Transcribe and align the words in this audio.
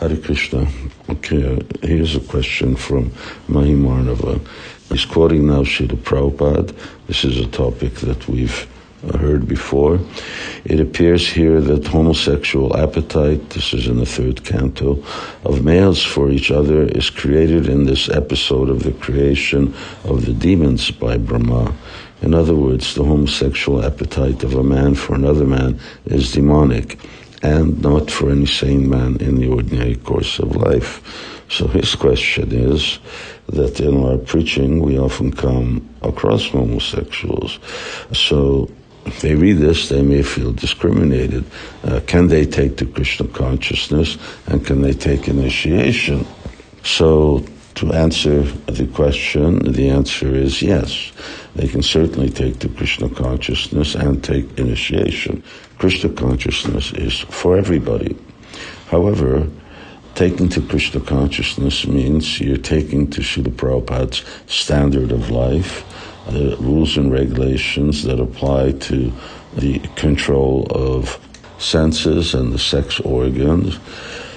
Hare 0.00 0.16
Krishna. 0.16 0.66
Okay, 1.10 1.56
uh, 1.56 1.60
here's 1.82 2.16
a 2.16 2.20
question 2.20 2.74
from 2.74 3.12
Mahim 3.48 3.84
Arnava. 3.84 4.40
He's 4.88 5.04
quoting 5.04 5.46
now 5.46 5.60
Srila 5.62 5.98
Prabhupada. 5.98 6.74
This 7.06 7.22
is 7.22 7.36
a 7.36 7.46
topic 7.48 7.96
that 7.96 8.26
we've 8.26 8.66
uh, 9.06 9.18
heard 9.18 9.46
before. 9.46 10.00
It 10.64 10.80
appears 10.80 11.28
here 11.28 11.60
that 11.60 11.86
homosexual 11.86 12.74
appetite, 12.78 13.50
this 13.50 13.74
is 13.74 13.88
in 13.88 13.98
the 13.98 14.06
third 14.06 14.42
canto, 14.42 15.04
of 15.44 15.62
males 15.62 16.02
for 16.02 16.30
each 16.30 16.50
other 16.50 16.84
is 16.84 17.10
created 17.10 17.68
in 17.68 17.84
this 17.84 18.08
episode 18.08 18.70
of 18.70 18.84
the 18.84 18.92
creation 18.92 19.74
of 20.04 20.24
the 20.24 20.32
demons 20.32 20.90
by 20.90 21.18
Brahma. 21.18 21.74
In 22.22 22.32
other 22.32 22.54
words, 22.54 22.94
the 22.94 23.04
homosexual 23.04 23.84
appetite 23.84 24.44
of 24.44 24.54
a 24.54 24.62
man 24.62 24.94
for 24.94 25.14
another 25.14 25.44
man 25.44 25.78
is 26.06 26.32
demonic 26.32 26.98
and 27.42 27.80
not 27.82 28.10
for 28.10 28.30
any 28.30 28.46
sane 28.46 28.88
man 28.88 29.16
in 29.16 29.36
the 29.36 29.48
ordinary 29.48 29.96
course 29.96 30.38
of 30.38 30.56
life. 30.56 31.02
So 31.48 31.66
his 31.66 31.94
question 31.94 32.52
is 32.52 32.98
that 33.48 33.80
in 33.80 34.02
our 34.04 34.18
preaching 34.18 34.80
we 34.80 34.98
often 34.98 35.32
come 35.32 35.88
across 36.02 36.48
homosexuals. 36.48 37.58
So 38.12 38.70
they 39.20 39.34
read 39.34 39.54
this, 39.54 39.88
they 39.88 40.02
may 40.02 40.22
feel 40.22 40.52
discriminated. 40.52 41.44
Uh, 41.82 42.00
can 42.06 42.28
they 42.28 42.46
take 42.46 42.76
the 42.76 42.86
Krishna 42.86 43.26
consciousness 43.28 44.18
and 44.46 44.64
can 44.64 44.82
they 44.82 44.92
take 44.92 45.26
initiation? 45.26 46.26
So 46.84 47.44
to 47.74 47.92
answer 47.92 48.42
the 48.42 48.86
question, 48.86 49.72
the 49.72 49.88
answer 49.88 50.34
is 50.34 50.62
yes. 50.62 51.12
They 51.54 51.68
can 51.68 51.82
certainly 51.82 52.30
take 52.30 52.58
the 52.58 52.68
Krishna 52.68 53.08
consciousness 53.08 53.94
and 53.94 54.22
take 54.22 54.58
initiation. 54.58 55.42
Krishna 55.78 56.10
consciousness 56.10 56.92
is 56.92 57.20
for 57.20 57.56
everybody. 57.56 58.16
However, 58.88 59.48
taking 60.14 60.48
to 60.50 60.60
Krishna 60.60 61.00
consciousness 61.00 61.86
means 61.86 62.40
you're 62.40 62.56
taking 62.56 63.08
to 63.10 63.20
Srila 63.20 63.54
Prabhupada's 63.54 64.24
standard 64.46 65.12
of 65.12 65.30
life, 65.30 65.84
the 66.26 66.56
rules 66.60 66.96
and 66.96 67.12
regulations 67.12 68.02
that 68.02 68.20
apply 68.20 68.72
to 68.72 69.12
the 69.56 69.78
control 69.96 70.66
of 70.70 71.18
senses 71.58 72.34
and 72.34 72.52
the 72.52 72.58
sex 72.58 73.00
organs. 73.00 73.78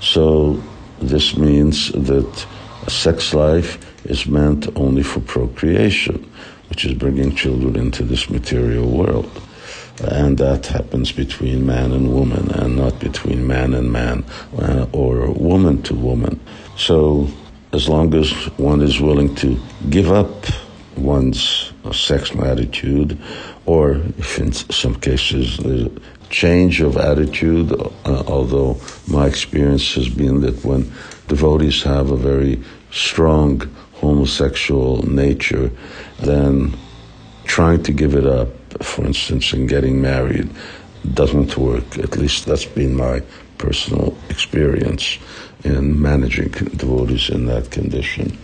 So 0.00 0.62
this 1.00 1.36
means 1.36 1.92
that 1.92 2.46
sex 2.88 3.34
life 3.34 3.78
is 4.06 4.26
meant 4.26 4.68
only 4.76 5.02
for 5.02 5.20
procreation, 5.20 6.30
which 6.68 6.84
is 6.84 6.94
bringing 6.94 7.34
children 7.34 7.76
into 7.76 8.02
this 8.02 8.30
material 8.30 8.88
world. 8.88 9.30
And 10.02 10.36
that 10.38 10.66
happens 10.66 11.10
between 11.12 11.64
man 11.64 11.92
and 11.92 12.12
woman, 12.12 12.50
and 12.50 12.76
not 12.76 13.00
between 13.00 13.46
man 13.46 13.74
and 13.74 13.90
man 13.90 14.24
uh, 14.58 14.86
or 14.92 15.30
woman 15.30 15.82
to 15.84 15.94
woman. 15.94 16.38
So, 16.76 17.28
as 17.72 17.88
long 17.88 18.14
as 18.14 18.30
one 18.58 18.82
is 18.82 19.00
willing 19.00 19.34
to 19.36 19.58
give 19.90 20.12
up 20.12 20.44
one's 20.96 21.72
sexual 21.92 22.44
attitude, 22.44 23.18
or 23.66 24.00
in 24.38 24.52
some 24.52 24.94
cases 24.96 25.56
the 25.58 25.90
change 26.30 26.80
of 26.80 26.96
attitude, 26.96 27.72
uh, 27.72 28.22
although 28.26 28.80
my 29.06 29.26
experience 29.26 29.94
has 29.94 30.08
been 30.08 30.40
that 30.40 30.64
when 30.64 30.90
devotees 31.28 31.82
have 31.82 32.10
a 32.10 32.16
very 32.16 32.62
strong 32.90 33.60
homosexual 33.94 35.02
nature, 35.08 35.70
then 36.20 36.76
trying 37.44 37.82
to 37.82 37.92
give 37.92 38.14
it 38.14 38.26
up, 38.26 38.48
for 38.82 39.04
instance, 39.04 39.52
in 39.52 39.66
getting 39.66 40.00
married, 40.00 40.48
doesn't 41.14 41.56
work. 41.56 41.98
At 41.98 42.16
least 42.16 42.46
that's 42.46 42.64
been 42.64 42.94
my 42.94 43.22
personal 43.58 44.16
experience 44.28 45.18
in 45.64 46.00
managing 46.00 46.48
devotees 46.48 47.30
in 47.30 47.46
that 47.46 47.70
condition. 47.70 48.36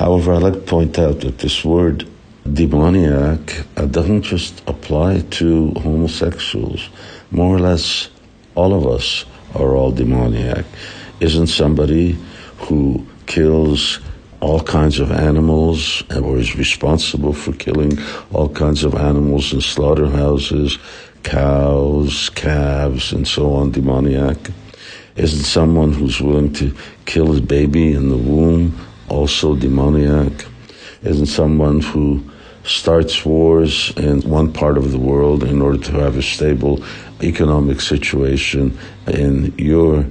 However, 0.00 0.32
I'd 0.32 0.42
like 0.42 0.54
to 0.54 0.60
point 0.60 0.98
out 0.98 1.20
that 1.20 1.40
this 1.40 1.62
word 1.62 2.08
demoniac 2.50 3.66
uh, 3.76 3.84
doesn't 3.84 4.22
just 4.22 4.62
apply 4.66 5.20
to 5.32 5.72
homosexuals. 5.72 6.88
More 7.30 7.54
or 7.56 7.58
less, 7.58 8.08
all 8.54 8.72
of 8.72 8.86
us 8.86 9.26
are 9.54 9.76
all 9.76 9.92
demoniac. 9.92 10.64
Isn't 11.20 11.48
somebody 11.48 12.16
who 12.60 13.06
kills 13.26 14.00
all 14.40 14.62
kinds 14.62 15.00
of 15.00 15.12
animals 15.12 16.02
or 16.16 16.38
is 16.38 16.56
responsible 16.56 17.34
for 17.34 17.52
killing 17.52 17.98
all 18.32 18.48
kinds 18.48 18.84
of 18.84 18.94
animals 18.94 19.52
in 19.52 19.60
slaughterhouses, 19.60 20.78
cows, 21.24 22.30
calves, 22.30 23.12
and 23.12 23.28
so 23.28 23.52
on, 23.52 23.70
demoniac? 23.70 24.38
Isn't 25.16 25.44
someone 25.44 25.92
who's 25.92 26.22
willing 26.22 26.54
to 26.54 26.74
kill 27.04 27.32
his 27.32 27.42
baby 27.42 27.92
in 27.92 28.08
the 28.08 28.16
womb 28.16 28.86
also 29.10 29.54
demoniac? 29.54 30.46
Isn't 31.02 31.26
someone 31.26 31.80
who 31.80 32.22
starts 32.64 33.24
wars 33.24 33.92
in 33.96 34.20
one 34.22 34.52
part 34.52 34.78
of 34.78 34.92
the 34.92 34.98
world 34.98 35.44
in 35.44 35.60
order 35.60 35.78
to 35.78 35.92
have 35.92 36.16
a 36.16 36.22
stable 36.22 36.82
economic 37.22 37.80
situation 37.80 38.78
in 39.06 39.52
your 39.58 40.06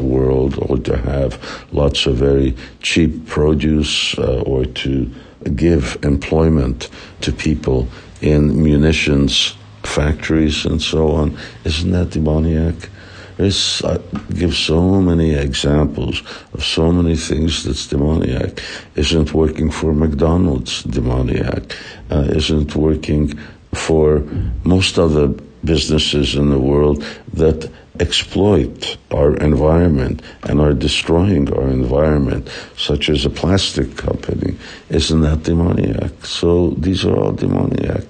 world 0.00 0.58
or 0.68 0.76
to 0.78 0.96
have 0.96 1.64
lots 1.72 2.06
of 2.06 2.16
very 2.16 2.54
cheap 2.80 3.26
produce 3.26 4.16
uh, 4.18 4.42
or 4.42 4.64
to 4.64 5.10
give 5.54 5.98
employment 6.02 6.90
to 7.20 7.32
people 7.32 7.88
in 8.20 8.62
munitions 8.62 9.56
factories 9.82 10.66
and 10.66 10.82
so 10.82 11.12
on. 11.12 11.36
Isn't 11.64 11.92
that 11.92 12.10
demoniac? 12.10 12.90
I 13.38 13.98
give 14.32 14.54
so 14.54 15.00
many 15.00 15.34
examples 15.34 16.22
of 16.54 16.64
so 16.64 16.90
many 16.90 17.16
things 17.16 17.64
that's 17.64 17.86
demoniac. 17.86 18.62
Isn't 18.94 19.34
working 19.34 19.70
for 19.70 19.92
McDonald's 19.92 20.82
demoniac? 20.84 21.76
Uh, 22.10 22.28
isn't 22.30 22.74
working 22.74 23.38
for 23.74 24.20
most 24.64 24.98
other 24.98 25.28
businesses 25.64 26.34
in 26.34 26.48
the 26.48 26.58
world 26.58 27.04
that 27.34 27.70
exploit 28.00 28.96
our 29.10 29.36
environment 29.36 30.22
and 30.44 30.60
are 30.60 30.72
destroying 30.72 31.52
our 31.52 31.68
environment, 31.68 32.48
such 32.76 33.08
as 33.10 33.24
a 33.24 33.30
plastic 33.30 33.96
company. 33.96 34.56
Isn't 34.88 35.20
that 35.22 35.42
demoniac? 35.42 36.24
So 36.24 36.70
these 36.70 37.04
are 37.04 37.16
all 37.16 37.32
demoniac. 37.32 38.04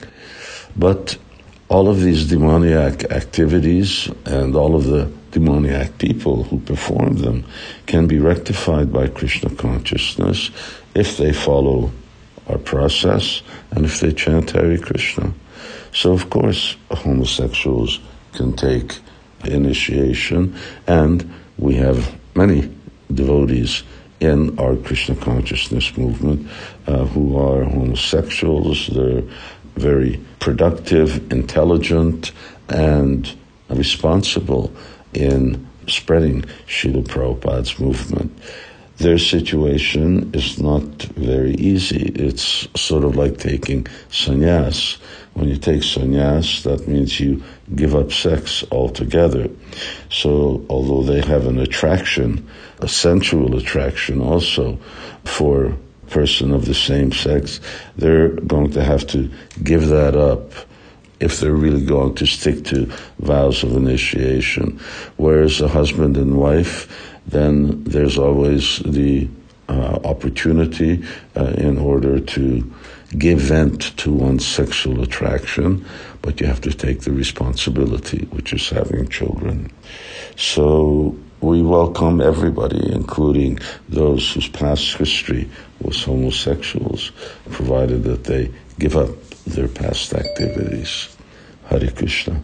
But 0.76 1.18
all 1.68 1.88
of 1.88 2.00
these 2.00 2.28
demoniac 2.28 3.10
activities 3.10 4.08
and 4.24 4.54
all 4.54 4.76
of 4.76 4.84
the 4.84 5.10
demoniac 5.32 5.98
people 5.98 6.44
who 6.44 6.58
perform 6.60 7.16
them 7.16 7.44
can 7.86 8.06
be 8.06 8.18
rectified 8.18 8.92
by 8.92 9.08
Krishna 9.08 9.50
consciousness 9.50 10.50
if 10.94 11.16
they 11.16 11.32
follow 11.32 11.90
our 12.48 12.58
process 12.58 13.42
and 13.72 13.84
if 13.84 14.00
they 14.00 14.12
chant 14.12 14.52
Hare 14.52 14.78
Krishna. 14.78 15.32
So, 15.92 16.12
of 16.12 16.30
course, 16.30 16.76
homosexuals 16.90 18.00
can 18.32 18.54
take 18.54 18.98
initiation, 19.44 20.54
and 20.86 21.32
we 21.58 21.74
have 21.74 22.14
many 22.34 22.70
devotees 23.12 23.82
in 24.20 24.58
our 24.58 24.76
Krishna 24.76 25.14
consciousness 25.16 25.96
movement 25.96 26.48
uh, 26.86 27.04
who 27.06 27.36
are 27.38 27.64
homosexuals. 27.64 28.86
They're 28.88 29.22
very 29.76 30.20
productive, 30.40 31.30
intelligent, 31.32 32.32
and 32.68 33.36
responsible 33.68 34.72
in 35.14 35.66
spreading 35.86 36.42
Srila 36.66 37.04
Prabhupada's 37.04 37.78
movement. 37.78 38.36
Their 38.98 39.18
situation 39.18 40.30
is 40.34 40.58
not 40.58 40.82
very 41.16 41.52
easy. 41.54 42.12
It's 42.14 42.66
sort 42.80 43.04
of 43.04 43.14
like 43.14 43.36
taking 43.36 43.84
sannyas. 44.10 44.96
When 45.34 45.48
you 45.48 45.56
take 45.56 45.82
sannyas, 45.82 46.62
that 46.62 46.88
means 46.88 47.20
you 47.20 47.42
give 47.74 47.94
up 47.94 48.10
sex 48.10 48.64
altogether. 48.72 49.50
So, 50.10 50.64
although 50.70 51.02
they 51.02 51.20
have 51.26 51.46
an 51.46 51.58
attraction, 51.58 52.48
a 52.80 52.88
sensual 52.88 53.56
attraction 53.56 54.22
also 54.22 54.78
for 55.24 55.76
person 56.08 56.52
of 56.52 56.64
the 56.64 56.74
same 56.74 57.12
sex, 57.12 57.60
they're 57.96 58.28
going 58.28 58.70
to 58.72 58.82
have 58.82 59.06
to 59.08 59.30
give 59.62 59.88
that 59.88 60.16
up 60.16 60.52
if 61.18 61.40
they're 61.40 61.52
really 61.52 61.84
going 61.84 62.14
to 62.14 62.26
stick 62.26 62.64
to 62.64 62.86
vows 63.20 63.62
of 63.62 63.74
initiation. 63.74 64.78
Whereas 65.16 65.60
a 65.60 65.68
husband 65.68 66.16
and 66.16 66.36
wife, 66.36 67.16
then 67.26 67.82
there's 67.84 68.18
always 68.18 68.78
the 68.80 69.28
uh, 69.68 69.98
opportunity 70.04 71.02
uh, 71.36 71.54
in 71.58 71.78
order 71.78 72.20
to 72.20 72.74
give 73.18 73.40
vent 73.40 73.96
to 73.96 74.12
one's 74.12 74.46
sexual 74.46 75.02
attraction, 75.02 75.84
but 76.22 76.40
you 76.40 76.46
have 76.46 76.60
to 76.60 76.72
take 76.72 77.00
the 77.00 77.12
responsibility, 77.12 78.26
which 78.30 78.52
is 78.52 78.68
having 78.68 79.08
children. 79.08 79.70
So 80.36 81.16
we 81.46 81.62
welcome 81.62 82.20
everybody, 82.20 82.92
including 82.92 83.56
those 83.88 84.32
whose 84.32 84.48
past 84.48 84.96
history 84.96 85.48
was 85.80 86.02
homosexuals, 86.02 87.12
provided 87.52 88.02
that 88.02 88.24
they 88.24 88.52
give 88.80 88.96
up 88.96 89.10
their 89.46 89.68
past 89.68 90.12
activities. 90.12 91.16
Hare 91.66 91.88
Krishna. 91.92 92.42